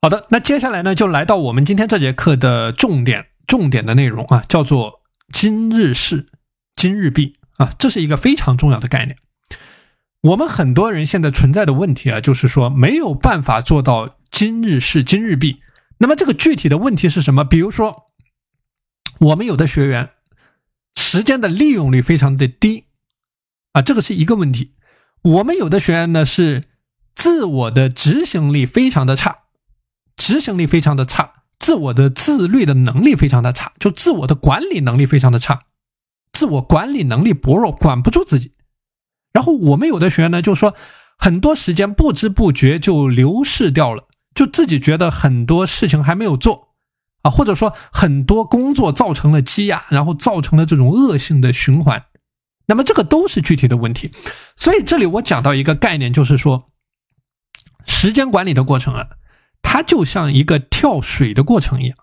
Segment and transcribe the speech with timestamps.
[0.00, 5.00] 好的，那接下来呢，就来到我们今天这节课的重点，重点的内容啊，叫做
[5.32, 6.26] 今日事
[6.76, 9.16] 今日毕啊，这是一个非常重要的概念。
[10.22, 15.62] 我们很多人现在存在的问题啊，就是说没有办法做到今日事今日毕。
[15.98, 17.44] 那么这个具体的问题是什么？
[17.44, 18.06] 比如说，
[19.18, 20.10] 我们有的学员
[20.94, 22.84] 时间的利用率非常的低
[23.72, 24.74] 啊，这个是一个问题。
[25.22, 26.62] 我们有的学员呢是
[27.16, 29.38] 自我的执行力非常的差。
[30.18, 35.60] 执行力非常的差，自我的自律的能力非常的差，就自我的管理能力非常的差，
[36.32, 38.52] 自我管理能力薄弱，管不住自己。
[39.32, 40.74] 然后我们有的学员呢，就说
[41.16, 46.74] 很多时间不知不觉就流逝掉了，就自己觉得很多事情还没有做
[47.22, 52.04] 啊，或者说很多工作造成了积压，然后造成了这种恶性的循环。
[52.66, 54.10] 那么这个都是具体的问题。
[54.56, 56.70] 所以这里我讲到一个概念，就是说
[57.86, 59.08] 时间管理的过程啊。
[59.62, 61.96] 它就像一个跳水的过程一样，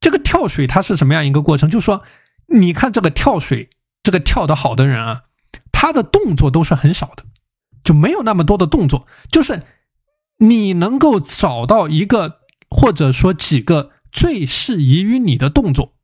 [0.00, 1.70] 这个跳水它是什么样一个过程？
[1.70, 2.02] 就是说，
[2.48, 3.70] 你看这个跳水，
[4.02, 5.22] 这个跳得好的人啊，
[5.72, 7.24] 他的动作都是很少的，
[7.82, 9.06] 就没有那么多的动作。
[9.30, 9.62] 就是
[10.38, 15.94] 你能够找到一个或者说几个最适宜于你的动作，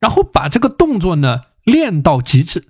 [0.00, 2.64] 然后把这个动作呢练到极致，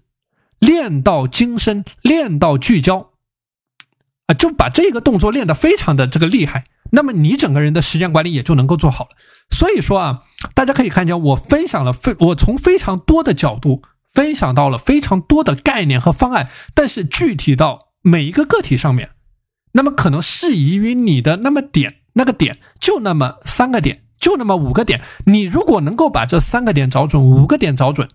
[0.58, 3.12] 练到精深，练到聚焦，
[4.26, 6.66] 啊，就把这个动作练得非常的这个厉害。
[6.92, 9.10] 那么你整个人的时间管理也就能够做好了。
[9.50, 10.22] 所以说啊，
[10.55, 19.10] 大家可以看见，我分享了非我从非常多的角度分享到了非常多的概念和方案，但是具体到每一个个体上面，
[19.72, 25.02] 那么可能适宜于你的那么点那个点就那么三个点，就那么五个点。
[25.27, 28.08] 你如果能够把这三个点找准，五个点找准，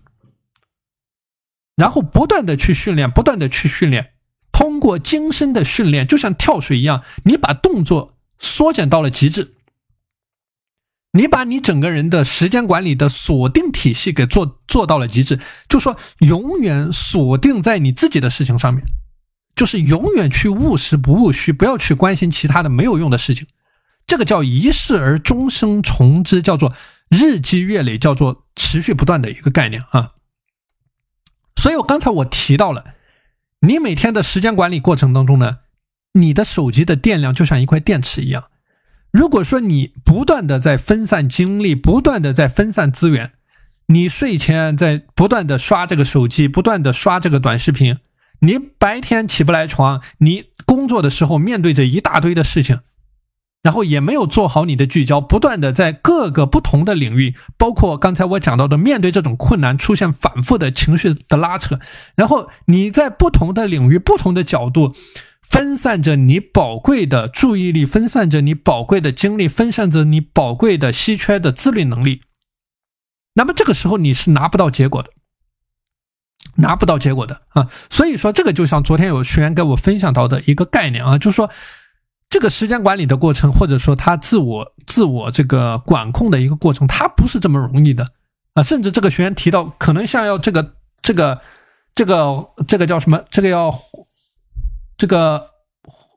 [1.76, 4.12] 然后不断的去训练，不断的去训练，
[4.50, 8.15] 通过精深的训练，就像跳水一样，你把动作。
[8.38, 9.54] 缩减到了极致，
[11.12, 18.84] 你把你整个人的时间管理的锁定体系给做做到了极致，就说永远锁定在你自己的事情上面，
[19.54, 23.46] 就是永远去务实不务虚，不要去关心其他的没有用的事情。
[24.06, 26.74] 这个叫一事而终生从之，叫做
[27.08, 30.12] 日积月累，叫做持续不断的一个概念啊。
[31.56, 32.94] 所以我刚才我提到了，
[33.60, 35.60] 你每天的时间管理过程当中呢。
[36.16, 38.44] 你的手机的电量就像一块电池一样，
[39.10, 43.32] 如果说你不断的在分散精力，不断的在分散资源，
[43.86, 47.98] 你睡前在不断的刷这个手机，不断的刷这个短视频，
[48.40, 52.80] 你白天起不来床，你工作的时候面对着一大堆的事情。
[53.62, 61.80] 然后也没有做好你的聚焦，不断的在各个不同的领域，包括刚才我讲到的，面对这种困难出现反复的情绪的拉扯，
[62.14, 64.94] 然后你在不同的领域、不同的角度
[65.48, 72.22] 分散着你宝贵的注意力，分散着你宝贵的精力，分散着你宝贵的稀缺的自律能力。
[73.34, 75.10] 那么这个时候你是拿不到结果的，
[76.56, 77.68] 拿不到结果的啊！
[77.90, 81.50] 所以说这个就像昨天有学员跟我分享到的一个概念啊，就是说。
[82.28, 88.10] 这个时间管理的过程，或者说他自我自我这个管控的一个过程，它不是这么容易的
[88.52, 88.62] 啊！
[88.64, 91.40] 甚至这个学员提到，可能像要这个这个
[91.94, 93.22] 这个这个叫什么？
[93.30, 93.72] 这个要
[94.96, 95.50] 这个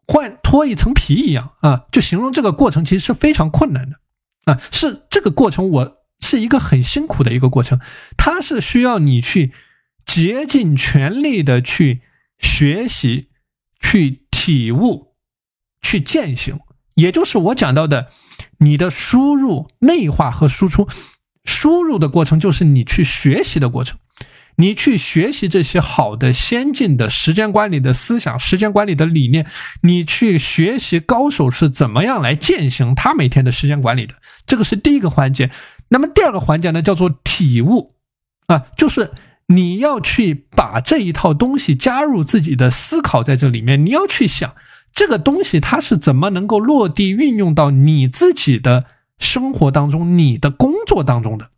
[0.07, 1.85] 换脱一层皮一样啊！
[1.91, 3.97] 就形容这个过程其实是非常困难的
[4.45, 4.59] 啊！
[4.71, 7.79] 是这个过程，我是一个很辛苦的一个过程，
[8.17, 9.53] 它是需要你去
[10.05, 12.01] 竭尽全力的去
[12.37, 13.29] 学习、
[13.79, 15.09] 去体悟。
[15.81, 16.59] 去践行，
[16.95, 18.11] 也就是我讲到的，
[18.59, 20.87] 你的输入、内化和输出。
[21.45, 23.97] 输入的过程就是你去学习的过程，
[24.59, 29.47] 你去学习这些好的、先进的时间管理的思想、时间管理的理念，
[29.83, 34.15] 你去学习高手是怎么样来践行他每天的时间管理的。
[34.45, 35.49] 这个是第一个环节。
[35.87, 37.95] 那么第二个环节呢，叫做体悟
[38.47, 39.11] 啊，就是
[39.47, 44.53] 你要去把这一套东西加入自己的思考在这里面，你要去想。
[44.91, 48.85] 这个东西它是怎么能够落地运用到你自己的
[49.19, 51.51] 生活当中、你的工作当中的？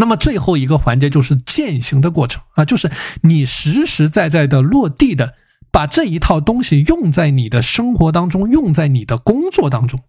[0.00, 2.90] 那么最后一个环节就是践行的过程啊，就是
[3.22, 5.34] 你实实在在的落地的
[5.70, 10.00] 把这一套东西用在你的生活当中、用在你的工作当中，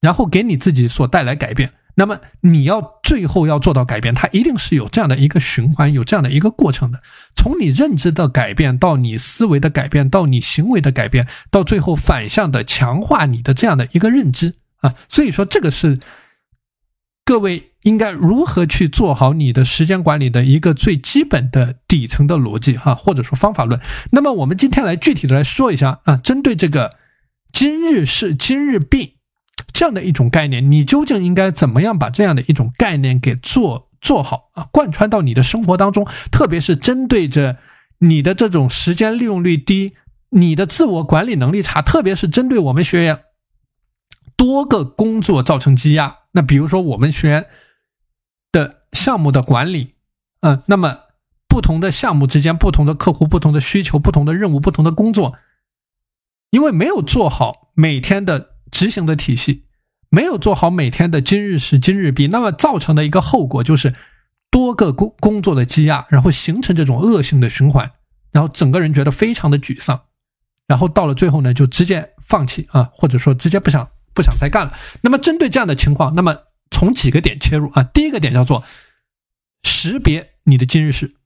[0.00, 1.72] 然后给你自己所带来改变。
[1.96, 7.00] 那么你要最后要做到改变，它一定是有这样的一个循环，有这样的一个过程的。
[7.36, 14.94] 从你认知的改变到你思维的改变，到你行为的改变，到最后反向的强化你的这样的一个认知啊。
[15.08, 16.00] 所以说，这个是
[17.24, 23.80] 各位应该如何去做好你的时间管理的一个最基本的底层的逻辑哈，或者说方法论。
[24.10, 26.96] 那么我们今天来具体的来说一下啊，针对这个
[27.52, 29.18] 今日事今日毕
[29.72, 37.58] 这样的一种概念，你究竟应该怎么样把这样的一种概念给做做好啊，贯穿到你的生活当中，特别是针对着
[37.98, 39.94] 你的这种时间利用率低、
[40.30, 43.20] 你的自我管理能力差，特别是针对我们学员
[44.36, 46.16] 多个工作造成积压。
[46.32, 47.46] 那比如说我们学员
[48.94, 49.94] 项目的管理，
[50.40, 51.00] 嗯，那么
[51.46, 55.36] 不同的项目之间、不同的客户、不同的需求、不同的任务、不同的工作，
[56.48, 58.54] 因为没有做好每天的。
[58.74, 59.66] 执行的体系
[60.10, 63.94] 没有做好每天的今日事今日毕，那么造成的一个后果就是
[64.50, 67.92] 多个工工作的积压，然后形成这种恶性的循环，
[68.32, 70.06] 然后整个人觉得非常的沮丧，
[70.66, 74.76] 然后到了最后呢，就直接放弃啊，或者说直接不想不想再干了。
[75.02, 76.36] 那么针对这样的情况，那么
[76.72, 78.64] 从几个点切入啊，第一个点叫做
[79.64, 81.16] 识别你的今日事。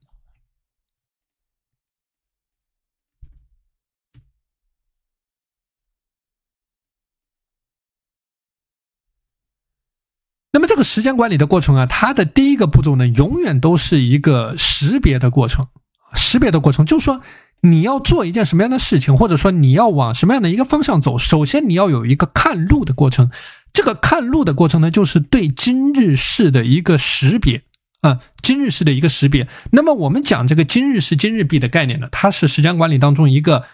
[10.51, 15.67] 那么这个时间管理的过程啊，它的第一个步骤呢，永远都是一个识别的过程。
[16.15, 17.21] 识别的过程就是说，
[17.61, 23.29] 你要做一件什么样的事情，或者说你要往什么样的一个方向走，首先你要有一个看路的过程。
[23.71, 27.63] 这个看路的过程呢，就是对今日事的一个识别
[28.01, 29.47] 啊，今日式的一个识别。
[29.71, 33.65] 那么我们讲这个今日事今日币的概念呢，它是时间管理当中一个。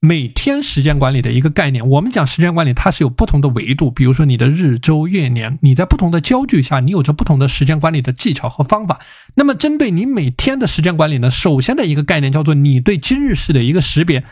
[0.00, 3.90] 每天时间管理的一个概念，我们讲时间管理，它是有不同的维度。
[3.90, 9.00] 比如说你的日、周、月、年，你在不同的焦距下，你有着不同的时间管理的技巧和方法。
[9.34, 14.22] 那么针对你每天的时间管理呢，首先的一个概念叫做你对今日式的一个识别。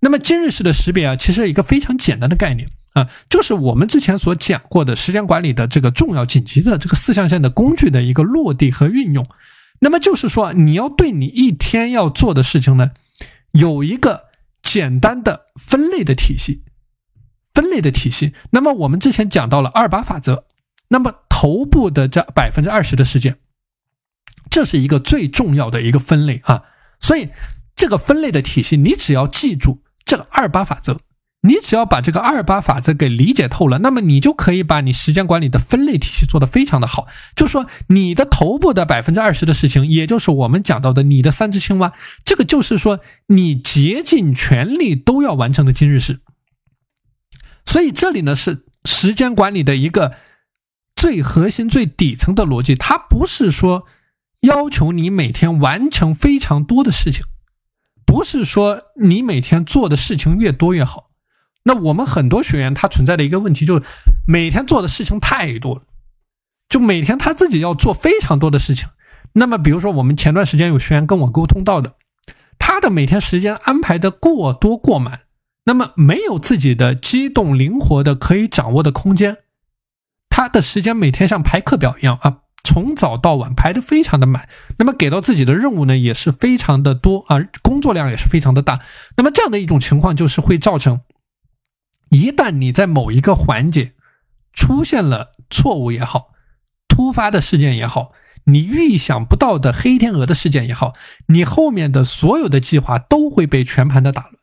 [0.00, 9.26] 那么今日式的识别啊，其实一个非常简单的概念啊，就是我们之前所讲过的时间管理的这个重要紧急的这个四象限的工具的一个落地和运用。
[9.80, 12.92] 那么就是说，你要对你一天要做的事情呢，
[13.52, 14.26] 有一个。
[14.62, 16.64] 简单的分类的体系，
[17.54, 18.32] 分类的体系。
[18.50, 20.44] 那么我们之前讲到了二八法则，
[20.88, 23.38] 那么头部的这百分之二十的时间，
[24.50, 26.64] 这是一个最重要的一个分类啊。
[26.98, 27.28] 所以
[27.76, 30.98] 这个分类的体系，你只要记住这个二八法则。
[31.42, 37.06] 你只要把这个二八法则给理解透了，那么你就可以把你时间管理的分类体系做得非常的好。
[37.36, 41.92] 就说你的头部的百分之二十的事情，也就是我们讲到的你的三只青蛙，
[42.24, 42.98] 这个就是说
[43.28, 46.18] 你竭尽全力都要完成的今日事。
[47.64, 50.16] 所以这里呢是时间管理的一个
[50.96, 53.86] 最核心、最底层的逻辑，它不是说
[54.40, 57.24] 要求你每天完成非常多的事情，
[58.16, 61.10] 不是说你每天做的事情越多越好。
[61.64, 63.84] 那我们很多学员他存在的一个问题就是，
[64.26, 65.82] 每天做的事情太多了，
[66.66, 68.88] 就每天他自己要做非常多的事情。
[69.34, 71.96] 那么，比如说我们前段时间有学员跟我沟通到的，
[72.58, 75.24] 他的每天时间安排的过多过满，
[75.66, 79.40] 那么没有自己的机动灵活的可以掌握的空间，
[80.30, 84.48] 他的时间每天像排课表一样啊，从早到晚排的非常的满。
[84.78, 88.80] 那么给到自己的任务呢也是非常的多啊，工作量也是非常的大。
[89.16, 91.02] 那么这样的一种情况就是会造成。
[92.10, 93.92] 一旦你在某一个环节
[94.52, 96.30] 出现了错误也好，
[96.88, 98.12] 突发的事件也好，
[98.44, 100.92] 你预想不到的黑天鹅的事件也好，
[101.28, 104.34] 你后面的所有的计划都会被全盘的打乱。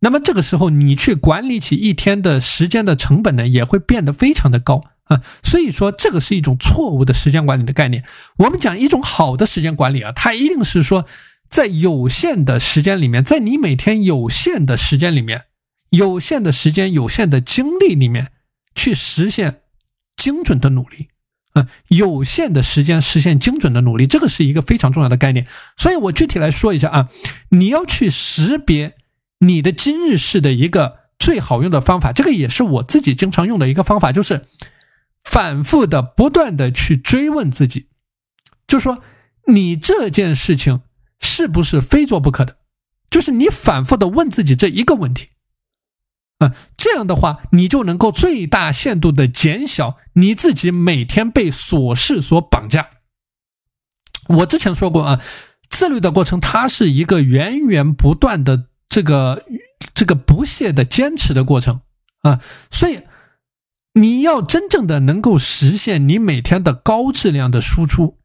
[0.00, 5.22] 那么这个时候，你去管理起一天的时间的成本呢，也会变得非常的高啊。
[5.42, 8.04] 所以说，这个是一种错误的时间管理的概念。
[8.38, 11.06] 我们讲一种好的时间管理啊，它一定是说，
[11.48, 15.44] 在有限的时间里面，在你每天有限的时间里面。
[15.90, 18.32] 有限的时间、有限的精力里面，
[18.74, 19.60] 去实现
[20.16, 21.06] 精准的努力，
[21.52, 25.46] 啊，有限的时间实现精准的努力，这个是一个非常重要的概念。
[25.76, 27.08] 所以我具体来说一下啊，
[27.50, 28.96] 你要去识别
[29.38, 34.42] 你的今日事的一个最好用的方法，这个也是我自己经常用的一个方法，就是
[35.24, 37.88] 反复的、不断的去追问自己，
[38.66, 39.02] 就说
[39.48, 40.82] 你这件事情
[41.18, 42.58] 是不是非做不可的，
[43.10, 45.30] 就是你反复的问自己这一个问题。
[46.38, 52.90] 啊，这样的话，你就能够最大限度的减小你自己每天被琐事所绑架。
[54.28, 55.22] 我之前说过啊，
[55.70, 59.44] 自律的过程，它是一个源源不断的这个
[59.94, 61.82] 这个不懈的坚持的过程
[62.22, 62.40] 啊，
[62.70, 63.00] 所以
[63.94, 68.18] 你要真正的能够实现你每天的高质量的输出，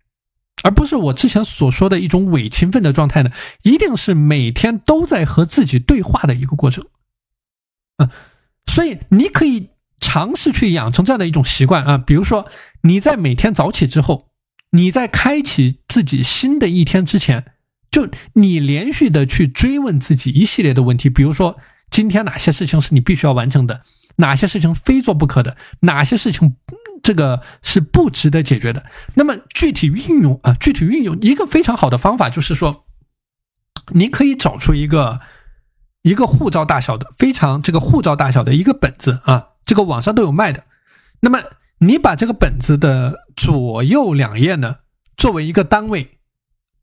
[0.64, 3.30] 而不是我之前所说的一种伪勤奋的状态呢，
[3.64, 6.86] 一定是每天都在和自己对话的一个过程。
[7.98, 8.10] 嗯，
[8.66, 12.48] 所以你可以尝试去养成这样的一种习惯啊，比如说
[12.84, 14.30] 你在每天早起之后，
[14.72, 17.54] 你在开启自己新的一天之前，
[17.92, 21.60] 就你连续的去追问自己一系列的问题，比如说
[21.92, 23.84] 今天哪些事情是你必须要完成的，
[24.18, 26.56] 哪些事情非做不可的，哪些事情
[27.02, 28.86] 这个是不值得解决的。
[29.16, 32.86] 那么具体运用啊，具体运用一个非常好的方法就是说，
[33.94, 35.20] 你可以找出一个
[36.02, 40.64] 一个护照大小的非常这个护照大小的一个本子啊，这个网上都有卖的。
[41.22, 41.40] 那么
[41.80, 44.78] 你把这个本子的左右两页呢，
[45.16, 46.12] 作为一个单位。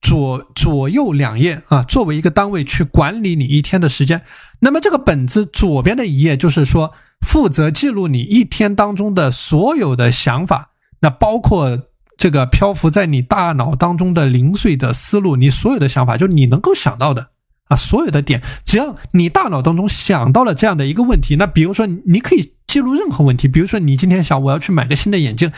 [0.02, 4.22] 左左右两页啊，作为一个单位去管理你一天的时间。
[4.60, 10.70] 那么这个本子左边的一页就是说，负责记录你一天当中的所有的想法，
[11.00, 17.28] 那包括这个漂浮在你大脑当中的零碎的思路，你所有的想法，就你能够想到的
[17.68, 25.52] 啊，所有的点，只要你大脑当中想到了这样的一个问题，那比如说你可以记录任何问题，比如说你今天想我要去买个新的眼镜，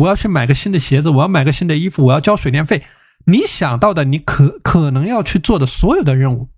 [0.00, 2.82] 我要去买个新的鞋子，我要买个新的衣服，我要交水电费。
[3.26, 6.48] 你想到的，你可可能要去做的所有的任务，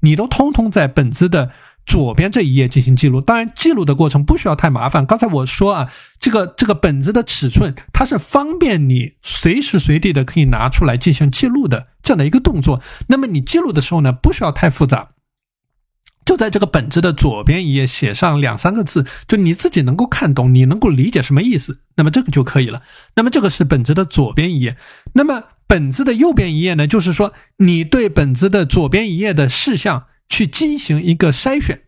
[0.00, 1.50] 你都通通在本子的
[1.86, 3.20] 左边这一页进行记录。
[3.20, 5.06] 当然，记录的过程不需要太麻烦。
[5.06, 12.82] 刚才我说啊，这个这个本子的尺寸，它是方便你随时随地的可以拿出来进行记录的这样的一个动作。
[13.06, 15.08] 那么你记录的时候呢，不需要太复杂。
[16.24, 22.82] 就在这个本子的左边一页写上两三个字，就你自己能够看懂，你能够理解什么意思，那么这个就可以了。
[23.14, 24.76] 那么这个是本子的左边一页，
[25.12, 31.82] 那么本子的右边一页呢，就是说你对本子的左边一页的事项去进行一个筛选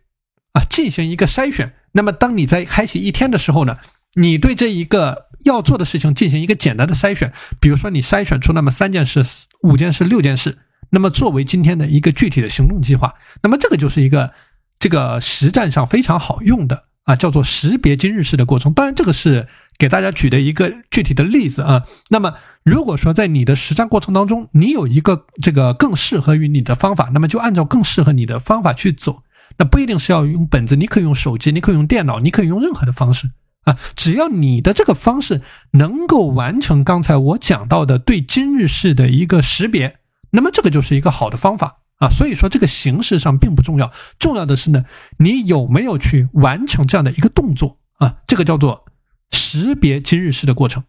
[0.53, 1.73] 啊，进行一个筛选。
[1.93, 3.77] 那么当你在开启一天的时候呢，
[4.15, 9.23] 你对这一个要做的事情进行一个简单的筛选，比如说你筛选出那么三件事、
[9.63, 10.59] 五件事、六件事。
[10.91, 14.33] 那么作为今天的一个具体的行动计划，那么这个就是一个
[14.79, 18.71] 这个实战上非常好用的啊，叫做识别今日事的过程。
[18.71, 19.47] 当然，这个是
[19.79, 21.83] 给大家举的一个具体的例子啊。
[22.11, 29.23] 那么如果说在你的实战过程当中，你有一个这个更适合于你的方法，那么就按照更适合你的方法去走。
[29.57, 33.31] 那不一定是要用本子，你可以用手机，你可以用电脑，你可以用任何的方式
[33.63, 39.95] 啊，只要你的这个方式能够完成刚才我讲到的对今日事的一个识别。
[40.29, 44.85] 那么这个就是一个好的方法啊，所以说这个形式上并不重要，重要的是呢，
[45.19, 48.17] 你有没有去完成这样的一个动作啊？
[48.25, 48.85] 这个叫做
[49.31, 50.83] 识别今日事的过程。